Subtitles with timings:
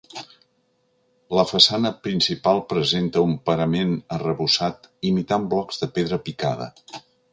[1.39, 6.69] La façana principal presenta un parament arrebossat imitant blocs de pedra picada.